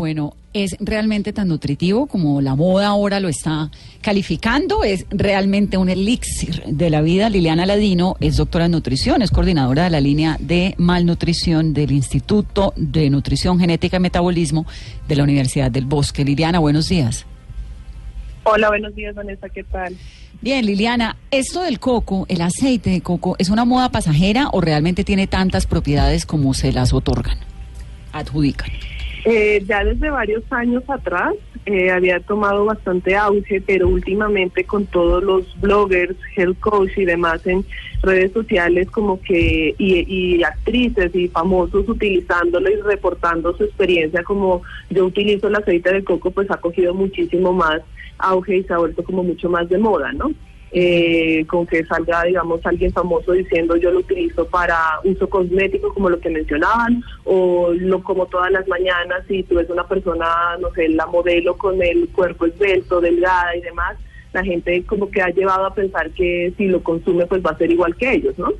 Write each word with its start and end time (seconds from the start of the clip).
Bueno, 0.00 0.34
¿es 0.54 0.78
realmente 0.80 1.34
tan 1.34 1.48
nutritivo 1.48 2.06
como 2.06 2.40
la 2.40 2.54
moda 2.54 2.86
ahora 2.86 3.20
lo 3.20 3.28
está 3.28 3.70
calificando? 4.00 4.82
¿Es 4.82 5.04
realmente 5.10 5.76
un 5.76 5.90
elixir 5.90 6.62
de 6.64 6.88
la 6.88 7.02
vida? 7.02 7.28
Liliana 7.28 7.66
Ladino 7.66 8.16
es 8.18 8.38
doctora 8.38 8.64
en 8.64 8.70
nutrición, 8.70 9.20
es 9.20 9.30
coordinadora 9.30 9.84
de 9.84 9.90
la 9.90 10.00
línea 10.00 10.38
de 10.40 10.74
malnutrición 10.78 11.74
del 11.74 11.92
Instituto 11.92 12.72
de 12.76 13.10
Nutrición 13.10 13.60
Genética 13.60 13.98
y 13.98 14.00
Metabolismo 14.00 14.64
de 15.06 15.16
la 15.16 15.24
Universidad 15.24 15.70
del 15.70 15.84
Bosque. 15.84 16.24
Liliana, 16.24 16.60
buenos 16.60 16.88
días. 16.88 17.26
Hola, 18.44 18.70
buenos 18.70 18.94
días, 18.94 19.14
Vanessa, 19.14 19.50
¿qué 19.50 19.64
tal? 19.64 19.94
Bien, 20.40 20.64
Liliana, 20.64 21.18
¿esto 21.30 21.60
del 21.60 21.78
coco, 21.78 22.24
el 22.30 22.40
aceite 22.40 22.88
de 22.88 23.02
coco, 23.02 23.36
es 23.38 23.50
una 23.50 23.66
moda 23.66 23.90
pasajera 23.90 24.48
o 24.50 24.62
realmente 24.62 25.04
tiene 25.04 25.26
tantas 25.26 25.66
propiedades 25.66 26.24
como 26.24 26.54
se 26.54 26.72
las 26.72 26.94
otorgan, 26.94 27.36
adjudican? 28.14 28.70
Eh, 29.24 29.62
ya 29.66 29.84
desde 29.84 30.10
varios 30.10 30.42
años 30.50 30.82
atrás 30.88 31.34
eh, 31.66 31.90
había 31.90 32.20
tomado 32.20 32.64
bastante 32.64 33.16
auge, 33.16 33.60
pero 33.60 33.88
últimamente 33.88 34.64
con 34.64 34.86
todos 34.86 35.22
los 35.22 35.60
bloggers, 35.60 36.16
health 36.36 36.58
coach 36.60 36.96
y 36.96 37.04
demás 37.04 37.46
en 37.46 37.64
redes 38.02 38.32
sociales 38.32 38.90
como 38.90 39.20
que 39.20 39.74
y, 39.76 40.04
y 40.08 40.42
actrices 40.42 41.14
y 41.14 41.28
famosos 41.28 41.86
utilizándolo 41.86 42.70
y 42.70 42.76
reportando 42.76 43.54
su 43.56 43.64
experiencia 43.64 44.22
como 44.22 44.62
yo 44.88 45.04
utilizo 45.04 45.48
el 45.48 45.56
aceite 45.56 45.92
de 45.92 46.02
coco, 46.02 46.30
pues 46.30 46.50
ha 46.50 46.56
cogido 46.56 46.94
muchísimo 46.94 47.52
más 47.52 47.82
auge 48.18 48.58
y 48.58 48.64
se 48.64 48.72
ha 48.72 48.78
vuelto 48.78 49.04
como 49.04 49.22
mucho 49.22 49.50
más 49.50 49.68
de 49.68 49.78
moda, 49.78 50.12
¿no? 50.12 50.32
Eh, 50.72 51.44
con 51.46 51.66
que 51.66 51.84
salga, 51.84 52.24
digamos, 52.24 52.64
alguien 52.64 52.92
famoso 52.92 53.32
diciendo 53.32 53.76
yo 53.76 53.90
lo 53.90 54.00
utilizo 54.00 54.46
para 54.46 55.00
uso 55.04 55.28
cosmético, 55.28 55.92
como 55.92 56.10
lo 56.10 56.20
que 56.20 56.30
mencionaban, 56.30 57.02
o 57.24 57.72
lo 57.72 58.02
como 58.02 58.26
todas 58.26 58.50
las 58.52 58.66
mañanas 58.68 59.24
y 59.28 59.42
tú 59.42 59.56
ves 59.56 59.68
una 59.70 59.86
persona, 59.86 60.56
no 60.60 60.70
sé, 60.72 60.88
la 60.88 61.06
modelo 61.06 61.56
con 61.56 61.82
el 61.82 62.08
cuerpo 62.10 62.46
esbelto, 62.46 63.00
delgada 63.00 63.56
y 63.56 63.60
demás, 63.62 63.96
la 64.32 64.44
gente 64.44 64.84
como 64.84 65.10
que 65.10 65.22
ha 65.22 65.30
llevado 65.30 65.66
a 65.66 65.74
pensar 65.74 66.10
que 66.10 66.52
si 66.56 66.66
lo 66.66 66.82
consume 66.82 67.26
pues 67.26 67.42
va 67.44 67.50
a 67.50 67.58
ser 67.58 67.70
igual 67.70 67.96
que 67.96 68.12
ellos, 68.12 68.38
¿no? 68.38 68.52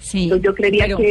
Sí, 0.00 0.24
Entonces 0.24 0.44
yo 0.44 0.54
creería 0.54 0.84
pero- 0.84 0.96
que 0.98 1.10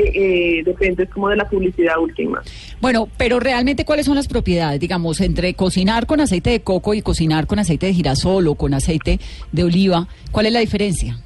eh, 0.60 0.64
depende 0.64 1.08
como 1.08 1.30
de 1.30 1.36
la 1.36 1.48
publicidad 1.50 2.00
última. 2.00 2.42
Bueno, 2.80 3.10
pero 3.18 3.40
realmente 3.40 3.84
cuáles 3.86 4.06
son 4.06 4.16
las 4.16 4.28
propiedades, 4.28 4.80
digamos, 4.80 5.20
entre 5.22 5.54
cocinar 5.54 6.06
con 6.08 6.22
aceite 6.22 6.52
de 6.52 6.62
coco 6.62 6.94
y 6.94 7.02
cocinar 7.02 7.48
con 7.48 7.60
aceite 7.60 7.88
de 7.88 7.94
girasol 7.94 8.48
o 8.48 8.56
con 8.56 8.74
aceite 8.74 9.20
de 9.52 9.64
oliva, 9.64 10.08
¿cuál 10.32 10.46
es 10.46 10.54
la 10.54 10.60
diferencia? 10.62 11.18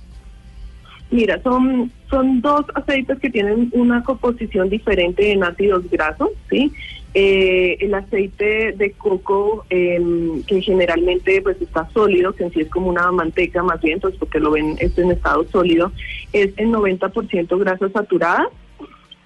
Mira, 1.12 1.42
son, 1.44 1.92
son 2.10 2.40
dos 2.42 2.66
aceites 2.74 3.20
que 3.20 3.30
tienen 3.30 3.70
una 3.74 4.02
composición 4.04 4.70
diferente 4.70 5.32
en 5.32 5.44
ácidos 5.44 5.84
grasos, 5.92 6.30
¿sí? 6.50 6.72
Eh, 7.14 7.78
el 7.82 7.94
aceite 7.94 8.72
de 8.72 8.92
coco, 8.94 9.66
em, 9.70 10.44
que 10.44 10.62
generalmente 10.62 11.42
pues 11.42 11.62
está 11.62 11.90
sólido, 11.90 12.32
que 12.32 12.46
en 12.46 12.54
sí 12.54 12.62
es 12.62 12.70
como 12.70 12.88
una 12.88 13.12
manteca 13.12 13.62
más 13.64 13.82
bien, 13.82 14.00
pues 14.00 14.16
porque 14.16 14.40
lo 14.40 14.52
ven 14.52 14.78
es 14.80 14.98
en 14.98 15.12
estado 15.12 15.46
sólido, 15.52 15.92
es 16.32 16.54
en 16.56 16.72
90% 16.72 17.58
grasa 17.58 17.90
saturada. 17.90 18.50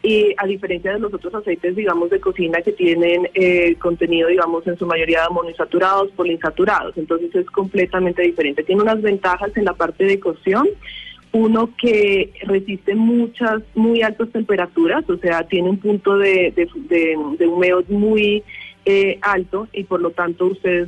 Y 0.01 0.35
a 0.37 0.45
diferencia 0.45 0.93
de 0.93 0.99
los 0.99 1.13
otros 1.13 1.33
aceites, 1.33 1.75
digamos, 1.75 2.11
de 2.11 2.19
cocina 2.19 2.61
que 2.61 2.71
tienen 2.71 3.27
eh, 3.33 3.75
contenido, 3.79 4.29
digamos, 4.29 4.65
en 4.67 4.77
su 4.77 4.85
mayoría 4.85 5.23
de 5.23 5.29
monoinsaturados, 5.29 6.11
poliinsaturados. 6.11 6.95
Entonces 6.95 7.33
es 7.33 7.47
completamente 7.47 8.21
diferente. 8.21 8.63
Tiene 8.63 8.83
unas 8.83 9.01
ventajas 9.01 9.49
en 9.57 9.65
la 9.65 9.73
parte 9.73 10.05
de 10.05 10.19
cocción. 10.19 10.67
Uno 11.35 11.69
que 11.77 12.31
resiste 12.43 12.95
muchas, 12.95 13.61
muy 13.73 14.01
altas 14.01 14.29
temperaturas, 14.29 15.03
o 15.09 15.17
sea, 15.17 15.45
tiene 15.45 15.69
un 15.69 15.79
punto 15.79 16.17
de, 16.17 16.53
de, 16.55 16.65
de, 16.87 17.45
humeo 17.45 17.83
muy 17.89 18.41
eh, 18.85 19.19
alto 19.21 19.67
y 19.73 19.83
por 19.83 19.99
lo 19.99 20.11
tanto 20.11 20.45
ustedes 20.45 20.87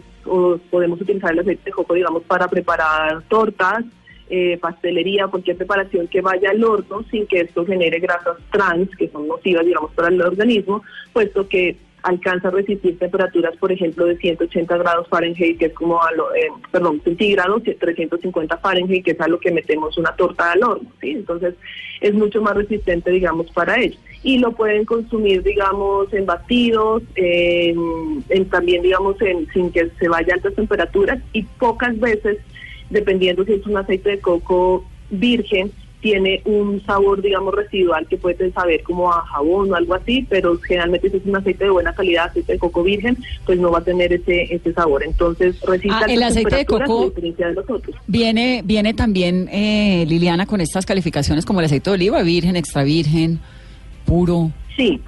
podemos 0.72 1.02
utilizar 1.02 1.34
el 1.34 1.40
aceite 1.40 1.64
de 1.66 1.72
coco, 1.72 1.96
digamos, 1.96 2.24
para 2.24 2.48
preparar 2.48 3.24
tortas, 3.24 3.84
eh, 4.30 4.58
pastelería, 4.58 5.28
cualquier 5.28 5.58
preparación 5.58 6.08
que 6.08 6.22
vaya 6.22 6.52
al 6.52 6.64
horno 6.64 7.04
sin 7.12 7.28
que 7.28 7.42
esto 7.42 7.66
genere 7.66 8.00
grasas 8.00 8.38
trans, 8.50 8.90
que 8.96 9.10
son 9.10 9.28
nocivas, 9.28 9.66
digamos, 9.66 9.92
para 9.92 10.08
el 10.08 10.22
organismo, 10.22 10.82
puesto 11.12 11.50
que 11.50 11.76
alcanza 12.08 12.48
a 12.48 12.52
resistir 12.52 12.98
temperaturas, 12.98 13.56
por 13.58 13.72
ejemplo, 13.72 14.06
de 14.06 14.18
180 14.18 14.78
grados 14.78 15.08
Fahrenheit, 15.10 15.58
que 15.58 15.66
es 15.66 15.74
como 15.74 16.02
a 16.02 16.12
lo, 16.14 16.34
eh, 16.34 16.48
perdón, 16.72 17.02
centígrados, 17.04 17.64
350 17.64 18.58
Fahrenheit, 18.58 19.04
que 19.04 19.12
es 19.12 19.22
a 19.22 19.28
lo 19.28 19.40
que 19.40 19.52
metemos 19.52 19.98
una 19.98 20.16
torta 20.16 20.54
al 20.54 20.64
horno, 20.64 20.90
¿sí? 21.02 21.12
Entonces, 21.12 21.56
es 22.00 22.14
mucho 22.14 22.42
más 22.42 22.56
resistente, 22.56 23.12
digamos, 23.12 23.52
para 23.52 23.80
ello. 23.80 23.98
Y 24.24 24.40
lo 24.40 24.54
pueden 24.54 24.86
consumir, 24.86 25.44
digamos, 25.44 26.14
en 26.14 26.26
batidos, 26.26 27.04
en 27.16 28.50
también, 28.50 28.82
digamos, 28.82 29.22
en, 29.22 29.48
sin 29.54 29.72
que 29.72 29.90
se 30.00 30.08
vaya 30.08 30.34
a 30.34 30.36
altas 30.36 30.56
temperaturas 30.56 31.20
y 31.34 31.44
pocas 31.44 32.00
veces 32.00 32.38
dependiendo 32.90 33.44
si 33.44 33.54
es 33.54 33.66
un 33.66 33.78
aceite 33.78 34.12
de 34.12 34.20
coco 34.20 34.86
virgen, 35.10 35.72
tiene 36.12 36.42
un 36.46 36.82
sabor, 36.86 37.22
digamos, 37.22 37.54
residual 37.54 38.08
que 38.08 38.18
puede 38.18 38.50
saber 38.52 38.82
como 38.84 39.12
a 39.12 39.26
jabón 39.26 39.72
o 39.72 39.76
algo 39.76 39.94
así, 39.94 40.26
pero 40.30 40.58
generalmente 40.60 41.10
si 41.10 41.18
es 41.18 41.26
un 41.26 41.36
aceite 41.36 41.66
de 41.66 41.70
buena 41.70 41.94
calidad, 41.94 42.28
aceite 42.28 42.54
de 42.54 42.60
coco 42.60 42.82
virgen, 42.82 43.18
pues 43.46 43.60
no 43.60 43.72
va 43.72 43.80
a 43.80 43.84
tener 43.84 44.14
ese 44.14 44.44
ese 44.56 44.72
sabor. 44.74 45.04
Entonces, 45.04 45.60
resiste 45.62 45.90
Ah, 45.92 46.06
el 46.08 46.24
aceite 46.24 46.56
de 46.56 46.66
coco- 46.66 47.10
de 47.12 47.54
los 47.54 47.70
otros. 47.70 47.96
Viene, 48.08 48.62
viene 48.64 48.94
también, 48.94 49.50
eh, 49.52 50.06
Liliana, 50.08 50.46
con 50.46 50.62
estas 50.62 50.86
calificaciones 50.86 51.46
como 51.46 51.60
el 51.60 51.66
aceite 51.66 51.90
de 51.90 51.96
oliva, 51.96 52.22
virgen, 52.24 52.56
extra 52.56 52.84
virgen, 52.84 53.40
puro. 54.06 54.52
Sí, 54.78 55.02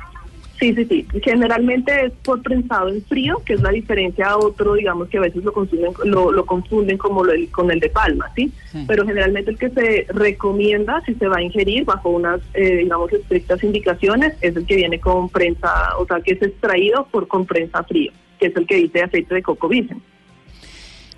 sí, 0.60 0.74
sí, 0.76 0.86
sí. 0.86 1.08
Generalmente 1.24 2.06
es 2.06 2.14
por 2.24 2.42
prensado 2.42 2.90
en 2.90 3.02
frío, 3.04 3.42
que 3.46 3.54
es 3.54 3.62
la 3.62 3.72
diferencia 3.72 4.28
a 4.28 4.38
otro, 4.38 4.74
digamos 4.76 5.08
que 5.10 5.18
a 5.18 5.22
veces 5.22 5.44
lo 5.44 5.54
consumen, 5.54 5.92
lo, 6.06 6.32
lo 6.32 6.46
confunden 6.46 6.98
como 6.98 7.24
lo, 7.24 7.34
con 7.52 7.72
el 7.72 7.80
de 7.80 7.90
palma, 7.90 8.32
¿sí? 8.36 8.52
Sí. 8.72 8.84
Pero 8.88 9.06
generalmente 9.06 9.52
el 9.52 9.58
que 9.58 9.70
se 9.70 10.06
recomienda, 10.10 11.02
si 11.06 11.16
se 11.16 11.28
va 11.28 11.38
a 11.38 11.42
ingerir 11.42 11.86
bajo 11.86 12.10
unas, 12.10 12.42
eh, 12.54 12.78
digamos, 12.78 13.12
estrictas 13.14 13.64
indicaciones, 13.64 14.34
es 14.42 14.56
el 14.56 14.66
que 14.66 14.76
viene 14.76 15.00
con 15.00 15.30
prensa, 15.30 15.98
o 15.98 16.06
sea, 16.06 16.20
que 16.22 16.34
es 16.34 16.42
extraído 16.42 17.08
por 17.12 17.28
con 17.28 17.46
prensa 17.46 17.84
frío, 17.84 18.12
que 18.40 18.48
es 18.48 18.56
el 18.56 18.68
que 18.68 18.76
dice 18.76 19.02
aceite 19.02 19.36
de 19.36 19.42
coco 19.42 19.68
virgen. 19.68 20.02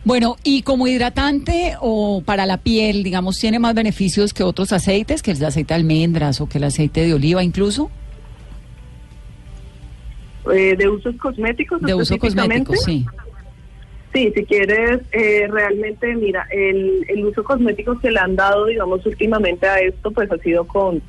Bueno, 0.04 0.36
y 0.44 0.64
como 0.64 0.88
hidratante 0.88 1.76
o 1.80 2.24
para 2.26 2.48
la 2.48 2.58
piel, 2.58 3.04
digamos, 3.04 3.38
tiene 3.38 3.60
más 3.60 3.76
beneficios 3.76 4.34
que 4.34 4.42
otros 4.42 4.74
aceites, 4.74 5.22
que 5.22 5.30
el 5.32 5.46
aceite 5.46 5.76
de 5.76 5.80
almendras 5.80 6.42
o 6.42 6.50
que 6.50 6.58
el 6.58 6.64
aceite 6.64 7.06
de 7.06 7.14
oliva 7.14 7.44
incluso, 7.44 7.92
Eh, 10.52 10.76
de 10.76 10.90
usos 10.90 11.16
cosméticos 11.18 11.82
de 11.82 11.94
uso 11.94 12.18
cosmético, 12.18 12.76
sí. 12.76 13.06
Sí, 14.14 14.32
si 14.36 14.46
quieres, 14.46 15.02
eh, 15.14 15.48
realmente, 15.50 16.14
mira, 16.16 16.46
el, 16.52 17.06
el 17.08 17.26
uso 17.26 17.44
cosmético 17.44 17.98
que 18.00 18.12
le 18.12 18.20
han 18.20 18.36
dado, 18.36 18.66
digamos, 18.66 19.06
últimamente 19.06 19.68
a 19.68 19.80
esto, 19.80 20.12
pues 20.12 20.30
ha 20.32 20.38
sido 20.40 20.68
con 20.68 21.02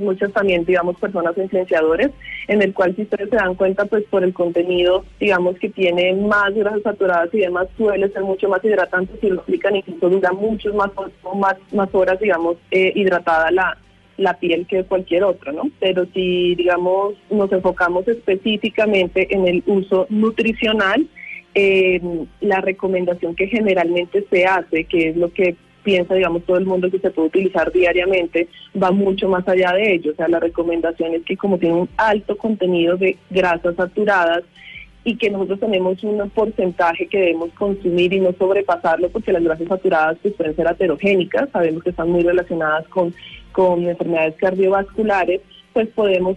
muchas 0.00 0.32
también, 0.32 0.64
digamos, 0.64 0.96
personas 0.96 1.36
influenciadores, 1.36 2.10
en 2.48 2.62
el 2.62 2.72
cual 2.72 2.96
si 2.96 3.02
ustedes 3.02 3.28
se 3.28 3.36
dan 3.36 3.54
cuenta, 3.54 3.84
pues 3.84 4.04
por 4.04 4.24
el 4.24 4.32
contenido, 4.32 5.04
digamos, 5.20 5.58
que 5.58 5.68
tiene 5.68 6.14
más 6.14 6.54
grasas 6.54 6.82
saturadas 6.82 7.28
y 7.34 7.40
demás, 7.40 7.68
suele 7.76 8.08
ser 8.08 8.22
mucho 8.22 8.48
más 8.48 8.64
hidratante, 8.64 9.12
si 9.20 9.28
lo 9.28 9.42
aplican 9.42 9.76
incluso 9.76 10.08
dura 10.08 10.32
muchos 10.32 10.74
más, 10.74 10.90
más, 11.36 11.56
más 11.72 11.88
horas, 11.92 12.18
digamos, 12.18 12.56
eh, 12.70 12.92
hidratada 12.94 13.50
la, 13.50 13.76
la 14.20 14.34
piel 14.34 14.66
que 14.66 14.84
cualquier 14.84 15.24
otro, 15.24 15.52
¿no? 15.52 15.70
Pero 15.80 16.06
si, 16.12 16.54
digamos, 16.54 17.14
nos 17.30 17.50
enfocamos 17.50 18.06
específicamente 18.06 19.34
en 19.34 19.48
el 19.48 19.62
uso 19.66 20.06
nutricional, 20.10 21.06
eh, 21.54 22.00
la 22.42 22.60
recomendación 22.60 23.34
que 23.34 23.48
generalmente 23.48 24.24
se 24.30 24.44
hace, 24.44 24.84
que 24.84 25.08
es 25.08 25.16
lo 25.16 25.32
que 25.32 25.56
piensa, 25.82 26.14
digamos, 26.14 26.44
todo 26.44 26.58
el 26.58 26.66
mundo 26.66 26.90
que 26.90 26.98
se 26.98 27.10
puede 27.10 27.28
utilizar 27.28 27.72
diariamente, 27.72 28.46
va 28.80 28.90
mucho 28.90 29.26
más 29.28 29.48
allá 29.48 29.72
de 29.72 29.94
ello. 29.94 30.12
O 30.12 30.14
sea, 30.14 30.28
la 30.28 30.38
recomendación 30.38 31.14
es 31.14 31.22
que 31.24 31.38
como 31.38 31.58
tiene 31.58 31.76
un 31.76 31.88
alto 31.96 32.36
contenido 32.36 32.98
de 32.98 33.16
grasas 33.30 33.74
saturadas 33.76 34.42
y 35.04 35.16
que 35.16 35.30
nosotros 35.30 35.60
tenemos 35.60 36.02
un 36.04 36.28
porcentaje 36.30 37.06
que 37.06 37.18
debemos 37.18 37.50
consumir 37.52 38.12
y 38.12 38.20
no 38.20 38.32
sobrepasarlo, 38.32 39.08
porque 39.08 39.32
las 39.32 39.42
grasas 39.42 39.68
saturadas 39.68 40.18
pues, 40.20 40.34
pueden 40.34 40.56
ser 40.56 40.68
aterogénicas, 40.68 41.48
sabemos 41.50 41.82
que 41.82 41.90
están 41.90 42.10
muy 42.10 42.22
relacionadas 42.22 42.86
con, 42.88 43.14
con 43.52 43.86
enfermedades 43.86 44.36
cardiovasculares, 44.36 45.40
pues 45.72 45.88
podemos, 45.88 46.36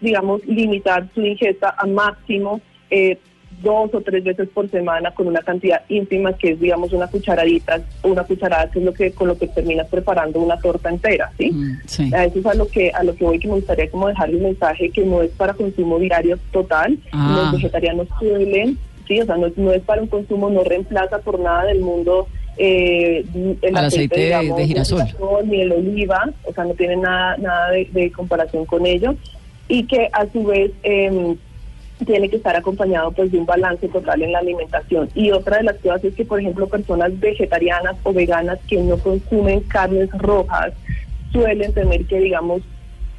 digamos, 0.00 0.44
limitar 0.46 1.08
su 1.14 1.22
ingesta 1.22 1.74
a 1.76 1.86
máximo 1.86 2.60
eh, 2.90 3.18
dos 3.62 3.92
o 3.94 4.00
tres 4.00 4.22
veces 4.24 4.48
por 4.48 4.70
semana 4.70 5.10
con 5.12 5.26
una 5.26 5.40
cantidad 5.40 5.82
ínfima 5.88 6.32
que 6.32 6.50
es 6.52 6.60
digamos 6.60 6.92
una 6.92 7.06
cucharadita, 7.08 7.80
una 8.02 8.22
cucharada 8.24 8.70
que 8.70 8.78
es 8.78 8.84
lo 8.84 8.92
que 8.92 9.12
con 9.12 9.28
lo 9.28 9.36
que 9.38 9.48
terminas 9.48 9.88
preparando 9.88 10.40
una 10.40 10.56
torta 10.58 10.88
entera, 10.90 11.30
¿sí? 11.38 11.50
Mm, 11.50 11.78
sí. 11.86 12.14
A 12.14 12.24
eso 12.24 12.38
es 12.38 12.46
a 12.46 12.54
lo 12.54 12.68
que 12.68 12.90
a 12.92 13.02
lo 13.02 13.14
que 13.16 13.24
voy 13.24 13.38
que 13.38 13.48
me 13.48 13.54
gustaría 13.54 13.90
como 13.90 14.08
dejarle 14.08 14.36
un 14.36 14.42
mensaje 14.44 14.90
que 14.90 15.04
no 15.04 15.22
es 15.22 15.30
para 15.30 15.54
consumo 15.54 15.98
diario 15.98 16.38
total, 16.52 16.98
Ah. 17.12 17.34
los 17.36 17.52
vegetarianos 17.60 18.06
suelen, 18.18 18.78
sí, 19.06 19.20
o 19.20 19.26
sea, 19.26 19.36
no, 19.36 19.46
es- 19.46 19.58
no 19.58 19.72
es 19.72 19.82
para 19.82 20.02
un 20.02 20.08
consumo, 20.08 20.50
no 20.50 20.62
reemplaza 20.64 21.18
por 21.18 21.40
nada 21.40 21.64
del 21.64 21.80
mundo 21.80 22.28
eh, 22.60 23.24
el 23.62 23.76
Al 23.76 23.84
aceite 23.84 24.18
de- 24.20 24.52
de 24.56 24.66
girasol. 24.66 25.04
ni 25.46 25.60
el 25.62 25.72
oliva, 25.72 26.28
o 26.44 26.52
sea, 26.52 26.64
no 26.64 26.74
tiene 26.74 26.96
nada 26.96 27.36
nada 27.38 27.70
de, 27.70 27.88
de 27.92 28.10
comparación 28.12 28.64
con 28.66 28.84
ello 28.86 29.14
y 29.68 29.84
que 29.84 30.08
a 30.12 30.26
su 30.32 30.44
vez 30.44 30.70
em, 30.82 31.36
tiene 32.04 32.28
que 32.28 32.36
estar 32.36 32.54
acompañado 32.56 33.10
pues 33.12 33.30
de 33.32 33.38
un 33.38 33.46
balance 33.46 33.88
total 33.88 34.22
en 34.22 34.32
la 34.32 34.38
alimentación. 34.38 35.08
Y 35.14 35.30
otra 35.32 35.58
de 35.58 35.64
las 35.64 35.76
cosas 35.78 36.04
es 36.04 36.14
que, 36.14 36.24
por 36.24 36.40
ejemplo, 36.40 36.66
personas 36.68 37.18
vegetarianas 37.18 37.96
o 38.02 38.12
veganas 38.12 38.58
que 38.68 38.76
no 38.82 38.96
consumen 38.98 39.60
carnes 39.60 40.08
rojas 40.12 40.72
suelen 41.32 41.72
tener 41.72 42.04
que, 42.06 42.18
digamos, 42.20 42.62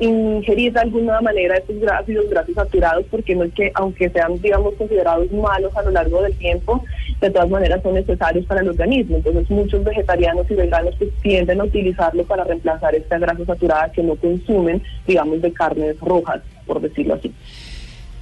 ingerir 0.01 0.71
de 0.71 0.79
alguna 0.79 1.19
manera 1.19 1.57
estos 1.57 1.75
gra- 1.75 1.99
ácidos 1.99 2.29
grasos 2.29 2.55
saturados 2.55 3.05
porque 3.11 3.35
no 3.35 3.43
es 3.43 3.53
que 3.53 3.69
aunque 3.75 4.09
sean 4.09 4.39
digamos 4.41 4.73
considerados 4.75 5.29
malos 5.33 5.75
a 5.75 5.81
lo 5.81 5.91
largo 5.91 6.21
del 6.21 6.33
tiempo 6.37 6.81
de 7.19 7.29
todas 7.29 7.49
maneras 7.49 7.81
son 7.83 7.95
necesarios 7.95 8.45
para 8.45 8.61
el 8.61 8.69
organismo 8.69 9.17
entonces 9.17 9.49
muchos 9.49 9.83
vegetarianos 9.83 10.49
y 10.49 10.53
veganos 10.53 10.95
pues 10.97 11.09
tienden 11.21 11.59
a 11.59 11.65
utilizarlo 11.65 12.23
para 12.23 12.45
reemplazar 12.45 12.95
esta 12.95 13.19
grasa 13.19 13.43
saturada 13.43 13.91
que 13.91 14.01
no 14.01 14.15
consumen 14.15 14.81
digamos 15.05 15.41
de 15.41 15.51
carnes 15.51 15.99
rojas 15.99 16.39
por 16.65 16.79
decirlo 16.79 17.15
así 17.15 17.33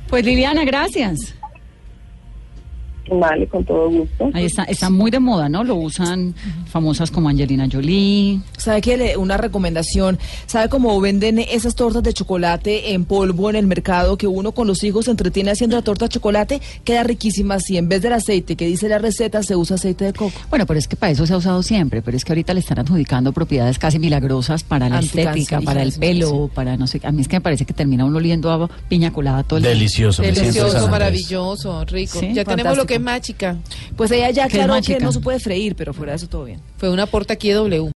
Pues 0.09 0.25
Liliana, 0.25 0.63
gracias. 0.63 1.36
Vale 3.11 3.47
con 3.47 3.63
todo 3.63 3.89
gusto 3.89 4.29
Ahí 4.33 4.45
está, 4.45 4.63
está 4.63 4.89
muy 4.89 5.11
de 5.11 5.19
moda, 5.19 5.49
¿no? 5.49 5.63
Lo 5.63 5.75
usan 5.75 6.33
famosas 6.69 7.11
como 7.11 7.29
Angelina 7.29 7.67
Jolie. 7.71 8.39
¿Sabe 8.57 8.81
qué? 8.81 8.97
Le- 8.97 9.17
Una 9.17 9.37
recomendación. 9.37 10.19
¿Sabe 10.45 10.69
cómo 10.69 10.99
venden 10.99 11.39
esas 11.39 11.75
tortas 11.75 12.03
de 12.03 12.13
chocolate 12.13 12.93
en 12.93 13.05
polvo 13.05 13.49
en 13.49 13.55
el 13.55 13.67
mercado 13.67 14.17
que 14.17 14.27
uno 14.27 14.51
con 14.51 14.67
los 14.67 14.83
hijos 14.83 15.05
se 15.05 15.11
entretiene 15.11 15.51
haciendo 15.51 15.75
la 15.75 15.81
torta 15.81 16.05
de 16.05 16.09
chocolate? 16.09 16.61
Queda 16.83 17.03
riquísima 17.03 17.59
si 17.59 17.77
en 17.77 17.87
vez 17.89 18.01
del 18.01 18.13
aceite 18.13 18.55
que 18.55 18.65
dice 18.67 18.89
la 18.89 18.97
receta 18.99 19.43
se 19.43 19.55
usa 19.55 19.75
aceite 19.75 20.05
de 20.05 20.13
coco. 20.13 20.33
Bueno, 20.49 20.65
pero 20.65 20.79
es 20.79 20.87
que 20.87 20.95
para 20.95 21.11
eso 21.11 21.25
se 21.25 21.33
ha 21.33 21.37
usado 21.37 21.63
siempre, 21.63 22.01
pero 22.01 22.17
es 22.17 22.25
que 22.25 22.31
ahorita 22.33 22.53
le 22.53 22.59
están 22.59 22.79
adjudicando 22.79 23.31
propiedades 23.31 23.79
casi 23.79 23.99
milagrosas 23.99 24.63
para 24.63 24.89
la 24.89 24.99
estética, 24.99 25.61
para 25.61 25.81
el 25.83 25.93
pelo, 25.93 26.49
para 26.53 26.77
no 26.77 26.87
sé, 26.87 26.99
a 27.03 27.11
mí 27.11 27.21
es 27.21 27.27
que 27.27 27.37
me 27.37 27.41
parece 27.41 27.65
que 27.65 27.73
termina 27.73 28.05
uno 28.05 28.17
oliendo 28.17 28.51
a 28.51 28.67
piña 28.89 29.11
colada 29.11 29.43
todo 29.43 29.57
el 29.57 29.63
día. 29.63 29.71
Delicioso. 29.73 30.21
Delicioso, 30.21 30.87
maravilloso, 30.89 31.85
rico. 31.85 32.19
Sí, 32.19 32.33
ya 32.33 32.43
tenemos 32.43 32.77
lo 32.77 32.83
fantástico. 32.83 32.87
Que 32.97 33.03
es 33.03 33.03
mágica. 33.03 33.57
Pues 33.95 34.11
ella 34.11 34.29
ya 34.31 34.47
¿Qué 34.47 34.61
aclaró 34.61 34.81
que 34.81 34.99
no 34.99 35.11
se 35.11 35.19
puede 35.19 35.39
freír, 35.39 35.75
pero 35.75 35.93
fuera 35.93 36.13
de 36.13 36.17
eso 36.17 36.27
todo 36.27 36.45
bien. 36.45 36.59
Fue 36.77 36.89
una 36.89 37.05
porta 37.05 37.33
aquí 37.33 37.49
de 37.49 37.55
W. 37.55 37.91